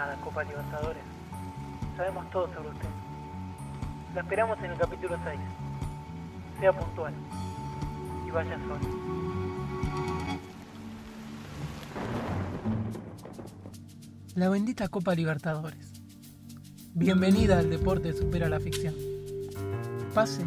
Nada, 0.00 0.16
Copa 0.22 0.42
Libertadores. 0.44 1.02
Sabemos 1.94 2.30
todo 2.30 2.46
sobre 2.54 2.70
usted. 2.70 2.88
La 4.14 4.22
esperamos 4.22 4.58
en 4.60 4.70
el 4.70 4.78
capítulo 4.78 5.18
6. 5.22 5.40
Sea 6.58 6.72
puntual 6.72 7.12
y 8.26 8.30
vaya 8.30 8.58
solo. 8.60 8.80
La 14.36 14.48
bendita 14.48 14.88
Copa 14.88 15.14
Libertadores. 15.14 15.92
Bienvenida 16.94 17.58
al 17.58 17.68
deporte 17.68 18.14
supera 18.14 18.48
la 18.48 18.58
ficción. 18.58 18.94
Pase 20.14 20.46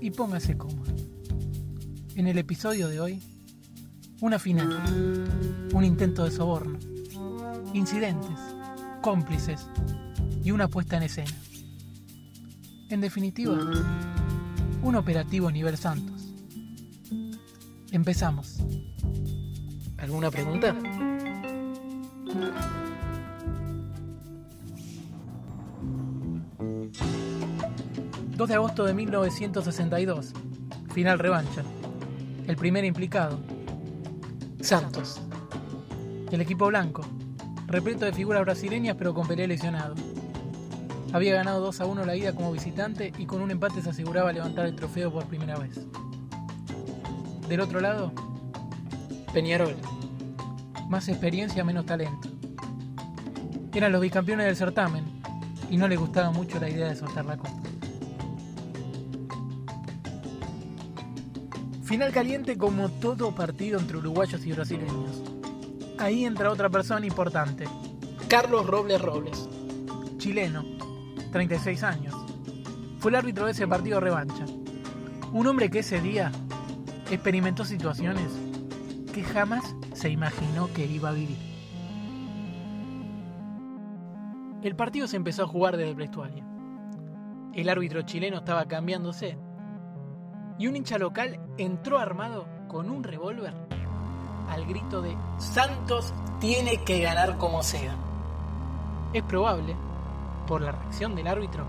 y 0.00 0.10
póngase 0.10 0.56
cómodo. 0.56 0.90
En 2.16 2.28
el 2.28 2.38
episodio 2.38 2.88
de 2.88 2.98
hoy, 2.98 3.22
una 4.22 4.38
final, 4.38 4.70
un 5.74 5.84
intento 5.84 6.24
de 6.24 6.30
soborno, 6.30 6.78
incidentes, 7.74 8.33
cómplices 9.04 9.68
y 10.42 10.50
una 10.50 10.66
puesta 10.66 10.96
en 10.96 11.02
escena. 11.02 11.30
En 12.88 13.02
definitiva, 13.02 13.54
un 14.82 14.96
operativo 14.96 15.50
nivel 15.50 15.76
Santos. 15.76 16.32
Empezamos. 17.92 18.60
¿Alguna 19.98 20.30
pregunta? 20.30 20.74
2 28.38 28.48
de 28.48 28.54
agosto 28.54 28.84
de 28.86 28.94
1962. 28.94 30.32
Final 30.94 31.18
revancha. 31.18 31.62
El 32.46 32.56
primer 32.56 32.86
implicado. 32.86 33.38
Santos. 34.62 35.20
El 36.32 36.40
equipo 36.40 36.68
blanco. 36.68 37.02
Repleto 37.74 38.04
de 38.04 38.12
figuras 38.12 38.42
brasileñas 38.42 38.94
pero 38.96 39.12
con 39.12 39.26
Pelé 39.26 39.48
lesionado. 39.48 39.96
Había 41.12 41.34
ganado 41.34 41.60
2 41.60 41.80
a 41.80 41.86
1 41.86 42.04
la 42.04 42.14
ida 42.14 42.32
como 42.32 42.52
visitante 42.52 43.12
y 43.18 43.26
con 43.26 43.40
un 43.40 43.50
empate 43.50 43.82
se 43.82 43.90
aseguraba 43.90 44.32
levantar 44.32 44.66
el 44.66 44.76
trofeo 44.76 45.12
por 45.12 45.26
primera 45.26 45.58
vez. 45.58 45.80
Del 47.48 47.60
otro 47.60 47.80
lado, 47.80 48.12
Peñarol. 49.32 49.74
Más 50.88 51.08
experiencia, 51.08 51.64
menos 51.64 51.84
talento. 51.84 52.28
Eran 53.74 53.90
los 53.90 54.00
bicampeones 54.00 54.46
del 54.46 54.54
certamen 54.54 55.04
y 55.68 55.76
no 55.76 55.88
les 55.88 55.98
gustaba 55.98 56.30
mucho 56.30 56.60
la 56.60 56.70
idea 56.70 56.90
de 56.90 56.94
soltar 56.94 57.24
la 57.24 57.36
copa. 57.36 57.60
Final 61.82 62.12
caliente 62.12 62.56
como 62.56 62.88
todo 62.88 63.34
partido 63.34 63.80
entre 63.80 63.96
uruguayos 63.96 64.46
y 64.46 64.52
brasileños. 64.52 65.33
Ahí 66.04 66.26
entra 66.26 66.50
otra 66.50 66.68
persona 66.68 67.06
importante, 67.06 67.64
Carlos 68.28 68.66
Robles 68.66 69.00
Robles, 69.00 69.48
chileno, 70.18 70.62
36 71.32 71.82
años. 71.82 72.14
Fue 72.98 73.10
el 73.10 73.14
árbitro 73.14 73.46
de 73.46 73.52
ese 73.52 73.66
partido 73.66 74.00
revancha. 74.00 74.44
Un 75.32 75.46
hombre 75.46 75.70
que 75.70 75.78
ese 75.78 76.02
día 76.02 76.30
experimentó 77.10 77.64
situaciones 77.64 78.30
que 79.14 79.24
jamás 79.24 79.74
se 79.94 80.10
imaginó 80.10 80.70
que 80.74 80.84
iba 80.84 81.08
a 81.08 81.12
vivir. 81.12 81.38
El 84.62 84.76
partido 84.76 85.06
se 85.06 85.16
empezó 85.16 85.44
a 85.44 85.48
jugar 85.48 85.78
desde 85.78 85.92
el 85.92 85.96
vestuario. 85.96 86.44
El 87.54 87.70
árbitro 87.70 88.02
chileno 88.02 88.36
estaba 88.36 88.66
cambiándose 88.66 89.38
y 90.58 90.66
un 90.66 90.76
hincha 90.76 90.98
local 90.98 91.40
entró 91.56 91.98
armado 91.98 92.46
con 92.68 92.90
un 92.90 93.04
revólver 93.04 93.54
al 94.48 94.64
grito 94.66 95.02
de 95.02 95.16
Santos 95.38 96.12
tiene 96.40 96.82
que 96.84 97.00
ganar 97.00 97.38
como 97.38 97.62
sea. 97.62 97.94
Es 99.12 99.22
probable, 99.22 99.76
por 100.46 100.60
la 100.60 100.72
reacción 100.72 101.14
del 101.14 101.26
árbitro, 101.26 101.64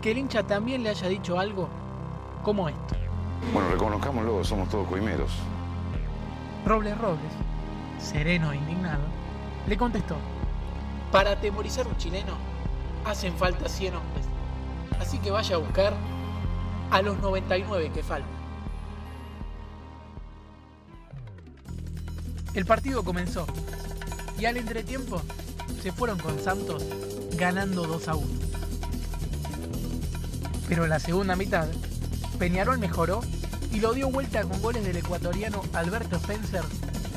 que 0.00 0.10
el 0.10 0.18
hincha 0.18 0.42
también 0.42 0.82
le 0.82 0.90
haya 0.90 1.08
dicho 1.08 1.38
algo 1.38 1.68
como 2.42 2.68
esto. 2.68 2.94
Bueno, 3.52 3.70
reconozcámoslo, 3.70 4.44
somos 4.44 4.68
todos 4.68 4.86
coimeros. 4.88 5.30
Robles 6.64 6.98
Robles, 6.98 7.32
sereno 7.98 8.52
e 8.52 8.56
indignado, 8.56 9.04
le 9.66 9.76
contestó, 9.76 10.16
para 11.12 11.32
atemorizar 11.32 11.86
un 11.86 11.96
chileno 11.96 12.32
hacen 13.04 13.34
falta 13.34 13.68
100 13.68 13.94
hombres, 13.94 14.26
así 15.00 15.18
que 15.18 15.30
vaya 15.30 15.56
a 15.56 15.58
buscar 15.58 15.94
a 16.90 17.02
los 17.02 17.18
99 17.18 17.90
que 17.92 18.02
faltan. 18.02 18.45
El 22.56 22.64
partido 22.64 23.04
comenzó 23.04 23.46
y 24.38 24.46
al 24.46 24.56
entretiempo 24.56 25.20
se 25.82 25.92
fueron 25.92 26.18
con 26.18 26.38
Santos 26.38 26.86
ganando 27.36 27.86
2 27.86 28.08
a 28.08 28.14
1. 28.14 28.26
Pero 30.66 30.84
en 30.84 30.88
la 30.88 30.98
segunda 30.98 31.36
mitad, 31.36 31.68
Peñarol 32.38 32.78
mejoró 32.78 33.20
y 33.70 33.80
lo 33.80 33.92
dio 33.92 34.10
vuelta 34.10 34.42
con 34.42 34.62
goles 34.62 34.84
del 34.84 34.96
ecuatoriano 34.96 35.60
Alberto 35.74 36.16
Spencer 36.16 36.62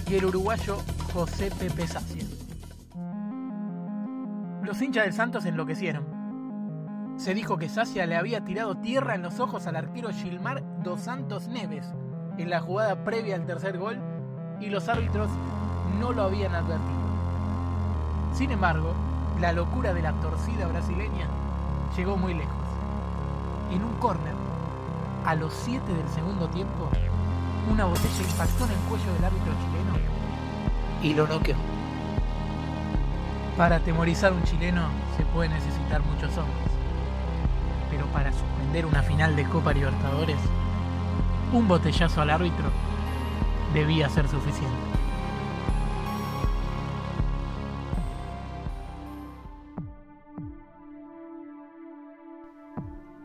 y 0.09 0.16
el 0.16 0.25
uruguayo 0.25 0.83
José 1.13 1.50
Pepe 1.57 1.88
Sacia. 1.88 2.25
Los 4.61 4.81
hinchas 4.81 5.06
del 5.06 5.13
Santos 5.13 5.45
enloquecieron 5.45 6.19
se 7.16 7.33
dijo 7.33 7.57
que 7.57 7.69
Sacia 7.69 8.06
le 8.06 8.17
había 8.17 8.44
tirado 8.44 8.75
tierra 8.75 9.16
en 9.16 9.21
los 9.21 9.39
ojos 9.39 9.67
al 9.67 9.77
arquero 9.77 10.09
Gilmar 10.09 10.63
dos 10.83 11.00
Santos 11.00 11.47
Neves 11.47 11.85
en 12.38 12.50
la 12.50 12.59
jugada 12.59 13.06
previa 13.06 13.35
al 13.35 13.45
tercer 13.45 13.77
gol 13.77 14.19
y 14.59 14.69
los 14.69 14.89
árbitros 14.89 15.29
no 15.99 16.11
lo 16.11 16.23
habían 16.23 16.55
advertido. 16.55 16.99
Sin 18.33 18.51
embargo, 18.51 18.93
la 19.39 19.51
locura 19.51 19.93
de 19.93 20.01
la 20.01 20.13
torcida 20.13 20.67
brasileña 20.67 21.27
llegó 21.95 22.17
muy 22.17 22.33
lejos. 22.33 22.53
En 23.71 23.83
un 23.83 23.93
córner, 23.95 24.33
a 25.25 25.35
los 25.35 25.53
7 25.53 25.93
del 25.93 26.07
segundo 26.09 26.47
tiempo, 26.49 26.89
una 27.71 27.85
botella 27.85 28.23
impactó 28.29 28.65
en 28.65 28.71
el 28.71 28.79
cuello 28.89 29.13
del 29.13 29.25
árbitro 29.25 29.53
chileno 29.53 29.93
y 31.01 31.13
lo 31.13 31.27
noqueó. 31.27 31.55
Para 33.57 33.77
atemorizar 33.77 34.31
a 34.31 34.35
un 34.35 34.43
chileno 34.43 34.87
se 35.17 35.25
puede 35.25 35.49
necesitar 35.49 36.01
muchos 36.03 36.37
hombres 36.37 36.69
pero 37.89 38.05
para 38.07 38.31
suspender 38.31 38.85
una 38.85 39.03
final 39.03 39.35
de 39.35 39.43
Copa 39.45 39.73
Libertadores, 39.73 40.37
un 41.51 41.67
botellazo 41.67 42.21
al 42.21 42.29
árbitro 42.29 42.65
debía 43.74 44.09
ser 44.09 44.28
suficiente. 44.28 45.00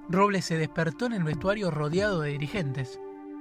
Robles 0.09 0.45
se 0.45 0.59
despertó 0.59 1.07
en 1.07 1.15
el 1.15 1.25
vestuario 1.25 1.71
rodeado 1.71 2.21
de 2.21 2.31
dirigentes 2.31 3.01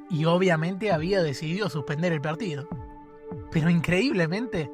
y 0.09 0.25
obviamente 0.25 0.91
había 0.91 1.22
decidido 1.22 1.69
suspender 1.69 2.12
el 2.14 2.22
partido. 2.22 2.68
Pero 3.52 3.70
increíblemente, 3.70 4.72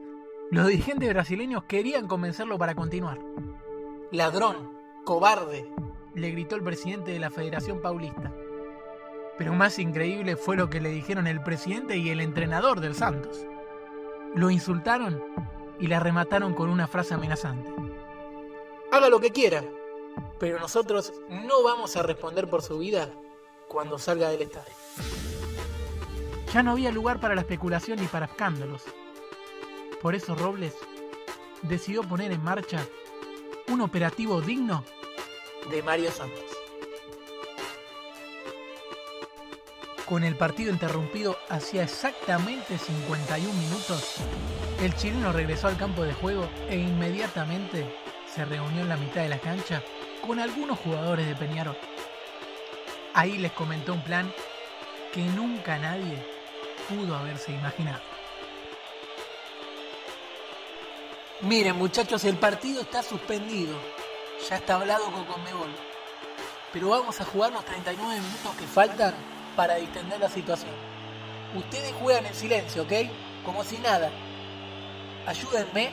los 0.52 0.68
dirigentes 0.68 1.10
brasileños 1.10 1.64
querían 1.66 2.08
convencerlo 2.08 2.58
para 2.58 2.76
continuar. 2.76 3.20
Ladrón, 4.12 4.72
cobarde, 5.04 5.70
le 6.16 6.32
gritó 6.32 6.56
el 6.56 6.64
presidente 6.64 7.12
de 7.12 7.20
la 7.20 7.30
Federación 7.30 7.82
Paulista. 7.82 8.32
Pero 9.40 9.54
más 9.54 9.80
increíble 9.80 10.36
fue 10.36 10.58
lo 10.58 10.70
que 10.70 10.82
le 10.82 10.90
dijeron 10.90 11.26
el 11.26 11.42
presidente 11.42 11.96
y 11.96 12.10
el 12.10 12.20
entrenador 12.20 12.82
del 12.82 12.94
Santos. 12.94 13.46
Lo 14.36 14.52
insultaron 14.52 15.24
y 15.80 15.88
le 15.88 15.98
remataron 15.98 16.54
con 16.54 16.70
una 16.70 16.88
frase 16.88 17.14
amenazante. 17.14 17.72
Haga 18.92 19.08
lo 19.08 19.22
que 19.22 19.32
quiera, 19.32 19.64
pero 20.40 20.60
nosotros 20.60 21.14
no 21.30 21.64
vamos 21.64 21.96
a 21.96 22.04
responder 22.04 22.50
por 22.50 22.62
su 22.62 22.80
vida 22.80 23.10
cuando 23.70 23.98
salga 23.98 24.30
del 24.30 24.42
estadio. 24.42 24.74
Ya 26.54 26.62
no 26.62 26.72
había 26.72 26.92
lugar 26.92 27.22
para 27.22 27.34
la 27.34 27.42
especulación 27.42 27.98
ni 28.02 28.08
para 28.08 28.26
escándalos. 28.26 28.84
Por 30.02 30.16
eso 30.16 30.36
Robles 30.36 30.76
decidió 31.62 32.04
poner 32.04 32.34
en 32.34 32.44
marcha 32.44 32.86
un 33.70 33.80
operativo 33.80 34.42
digno 34.42 34.84
de 35.72 35.82
Mario 35.82 36.12
Santos. 36.12 36.49
Con 40.10 40.24
el 40.24 40.36
partido 40.36 40.72
interrumpido 40.72 41.38
hacía 41.50 41.84
exactamente 41.84 42.80
51 42.80 43.54
minutos, 43.54 44.16
el 44.82 44.96
chileno 44.96 45.32
regresó 45.32 45.68
al 45.68 45.78
campo 45.78 46.02
de 46.02 46.16
juego 46.16 46.50
e 46.68 46.78
inmediatamente 46.78 47.86
se 48.26 48.44
reunió 48.44 48.82
en 48.82 48.90
la 48.90 48.98
mitad 48.98 49.22
de 49.22 49.30
la 49.30 49.38
cancha 49.38 49.84
con 50.26 50.40
algunos 50.40 50.80
jugadores 50.80 51.28
de 51.28 51.36
Peñarol. 51.36 51.78
Ahí 53.14 53.38
les 53.38 53.52
comentó 53.52 53.94
un 53.94 54.02
plan 54.04 54.34
que 55.14 55.22
nunca 55.22 55.78
nadie 55.78 56.26
pudo 56.90 57.16
haberse 57.16 57.52
imaginado. 57.52 58.02
Miren 61.42 61.76
muchachos, 61.76 62.26
el 62.26 62.38
partido 62.38 62.82
está 62.82 63.04
suspendido. 63.04 63.78
Ya 64.50 64.56
está 64.56 64.74
hablado 64.74 65.06
con 65.12 65.26
Conmebol. 65.26 65.70
Pero 66.74 66.90
vamos 66.90 67.22
a 67.22 67.26
jugar 67.26 67.52
los 67.52 67.64
39 67.64 68.22
minutos 68.22 68.56
que 68.58 68.66
faltan 68.66 69.14
para 69.60 69.76
distender 69.76 70.18
la 70.22 70.30
situación. 70.30 70.72
Ustedes 71.54 71.92
juegan 72.00 72.26
en 72.26 72.34
silencio, 72.34 72.84
¿ok? 72.84 72.94
Como 73.44 73.66
si 73.66 73.78
nada. 73.80 74.10
Ayúdenme, 75.28 75.90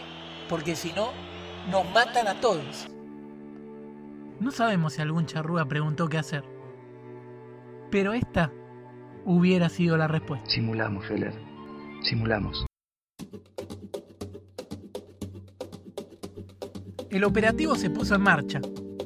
porque 0.49 0.77
si 0.77 0.93
no, 0.93 1.09
nos 1.69 1.85
matan 1.93 2.29
a 2.29 2.41
todos. 2.41 2.87
No 4.39 4.53
sabemos 4.53 4.93
si 4.93 5.03
algún 5.03 5.27
charrúa 5.27 5.65
preguntó 5.67 6.09
qué 6.09 6.17
hacer. 6.17 6.45
Pero 7.91 8.13
esta 8.13 8.53
hubiera 9.25 9.69
sido 9.69 9.97
la 9.97 10.07
respuesta. 10.07 10.49
Simulamos, 10.49 11.05
Feller. 11.09 11.35
Simulamos. 12.03 12.67
El 17.11 17.25
operativo 17.25 17.75
se 17.75 17.91
puso 17.91 18.15
en 18.15 18.21
marcha 18.21 18.61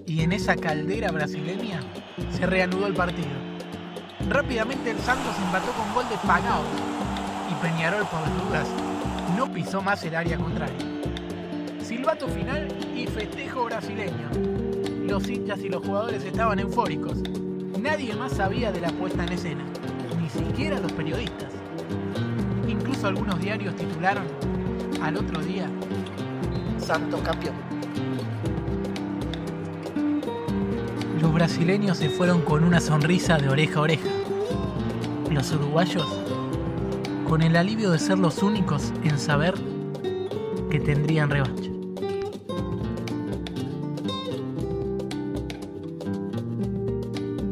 y 0.07 0.21
en 0.21 0.33
esa 0.33 0.55
caldera 0.55 1.11
brasileña 1.13 1.81
se 2.33 2.45
reanudó 2.45 2.89
el 2.89 2.93
partido. 2.93 3.40
Rápidamente 4.31 4.93
el 4.93 4.99
Santos 5.01 5.35
empató 5.45 5.73
con 5.73 5.93
gol 5.93 6.09
de 6.09 6.17
Pagao 6.25 6.63
y 7.51 7.55
Peñarol 7.55 8.07
por 8.07 8.21
las 8.21 8.45
dudas 8.45 8.69
no 9.37 9.53
pisó 9.53 9.83
más 9.83 10.05
el 10.05 10.15
área 10.15 10.37
contraria. 10.37 10.79
Silbato 11.83 12.29
final 12.29 12.69
y 12.95 13.09
festejo 13.09 13.65
brasileño. 13.65 14.31
Los 15.03 15.29
hinchas 15.29 15.59
y 15.65 15.69
los 15.69 15.85
jugadores 15.85 16.23
estaban 16.25 16.61
eufóricos. 16.61 17.19
Nadie 17.81 18.15
más 18.15 18.35
sabía 18.35 18.71
de 18.71 18.81
la 18.81 18.91
puesta 18.91 19.25
en 19.25 19.33
escena, 19.33 19.65
ni 20.23 20.31
siquiera 20.31 20.79
los 20.79 20.93
periodistas. 20.93 21.53
Incluso 22.69 23.09
algunos 23.09 23.41
diarios 23.41 23.75
titularon 23.75 24.29
al 25.03 25.17
otro 25.17 25.43
día 25.43 25.69
Santos 26.79 27.21
campeón. 27.23 27.57
Los 31.31 31.37
brasileños 31.37 31.99
se 31.99 32.09
fueron 32.09 32.43
con 32.43 32.65
una 32.65 32.81
sonrisa 32.81 33.39
de 33.39 33.49
oreja 33.49 33.79
a 33.79 33.83
oreja. 33.83 34.09
Los 35.31 35.53
uruguayos 35.53 36.05
con 37.29 37.43
el 37.43 37.55
alivio 37.55 37.93
de 37.93 38.01
ser 38.01 38.19
los 38.19 38.43
únicos 38.43 38.93
en 39.05 39.17
saber 39.17 39.55
que 40.73 40.81
tendrían 40.81 41.31
revancha. 41.31 41.71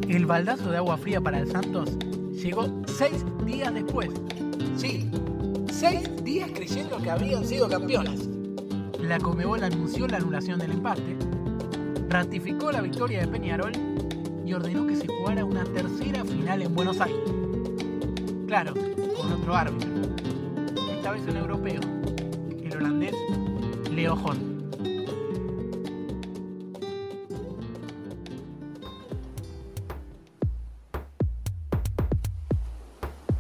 El 0.09 0.27
baldazo 0.27 0.73
de 0.73 0.79
agua 0.79 0.97
fría 0.97 1.21
para 1.21 1.39
el 1.39 1.49
Santos 1.49 1.97
llegó 2.33 2.67
seis 2.89 3.25
días 3.47 3.73
después. 3.73 4.11
Sí, 4.77 5.09
seis 5.71 6.11
días 6.25 6.51
creyendo 6.53 6.99
que 6.99 7.13
habían 7.13 7.45
sido 7.45 7.69
campeones. 7.69 8.29
La 9.01 9.21
Comebol 9.21 9.63
anunció 9.63 10.09
la 10.09 10.17
anulación 10.17 10.59
del 10.59 10.73
empate, 10.73 11.17
ratificó 12.09 12.73
la 12.73 12.81
victoria 12.81 13.21
de 13.21 13.29
Peñarol 13.29 13.73
y 14.45 14.53
ordenó 14.55 14.87
que 14.87 14.97
se 14.97 15.07
jugara 15.07 15.45
una 15.45 15.65
tercera 15.65 16.25
final 16.25 16.63
en 16.63 16.75
Buenos 16.75 17.01
Aires. 17.01 17.21
Claro, 18.47 18.73
con 19.17 19.33
otro 19.33 19.55
árbitro. 19.55 19.91
Esta 20.91 21.13
vez 21.13 21.23
un 21.29 21.37
europeo, 21.37 21.81
el 22.63 22.77
holandés 22.77 23.15
Leo 23.93 24.15
Horn. 24.15 24.59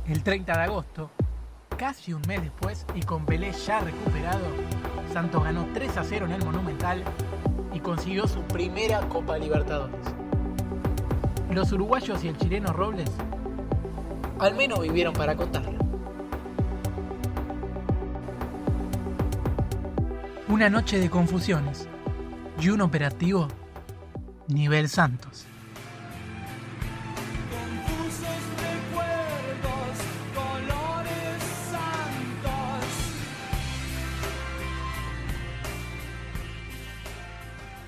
El 0.06 0.23
30 0.23 0.53
de 0.53 0.65
agosto, 0.65 1.11
casi 1.76 2.12
un 2.12 2.23
mes 2.29 2.43
después 2.43 2.85
y 2.94 3.00
con 3.00 3.25
Pelé 3.25 3.53
ya 3.53 3.81
recuperado, 3.81 4.44
Santos 5.12 5.43
ganó 5.43 5.67
3 5.73 5.97
a 5.97 6.05
0 6.05 6.26
en 6.26 6.32
el 6.32 6.44
Monumental 6.44 7.05
y 7.73 7.81
consiguió 7.81 8.26
su 8.26 8.41
primera 8.43 9.00
Copa 9.09 9.38
Libertadores. 9.38 10.00
Los 11.50 11.73
uruguayos 11.73 12.23
y 12.25 12.29
el 12.29 12.37
chileno 12.37 12.73
Robles 12.73 13.11
al 14.38 14.55
menos 14.55 14.81
vivieron 14.81 15.12
para 15.15 15.37
contarlo. 15.37 15.79
Una 20.49 20.70
noche 20.70 20.99
de 20.99 21.11
confusiones 21.11 21.88
y 22.61 22.69
un 22.70 22.81
operativo 22.81 23.49
nivel 24.49 24.88
Santos. 24.88 25.44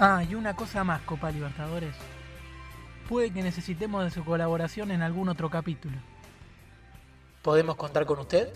Ah, 0.02 0.24
y 0.24 0.34
una 0.34 0.56
cosa 0.56 0.82
más, 0.82 1.02
Copa 1.02 1.30
Libertadores. 1.30 1.94
Puede 3.06 3.30
que 3.30 3.42
necesitemos 3.42 4.02
de 4.02 4.10
su 4.10 4.24
colaboración 4.24 4.90
en 4.92 5.02
algún 5.02 5.28
otro 5.28 5.50
capítulo. 5.50 5.98
¿Podemos 7.42 7.76
contar 7.76 8.06
con 8.06 8.18
usted? 8.20 8.48